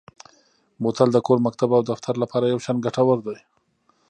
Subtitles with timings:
[0.81, 3.37] بوتل د کور، مکتب او دفتر لپاره یو شان ګټور دی.